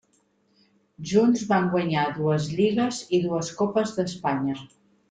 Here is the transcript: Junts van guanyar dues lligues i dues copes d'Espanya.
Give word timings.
Junts 1.11 1.43
van 1.53 1.69
guanyar 1.75 2.07
dues 2.17 2.49
lligues 2.57 3.05
i 3.21 3.25
dues 3.29 3.57
copes 3.63 3.97
d'Espanya. 4.01 4.63